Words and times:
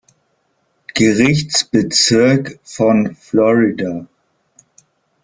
Gerichtsbezirk 0.95 2.57
von 2.63 3.13
Florida. 3.15 4.07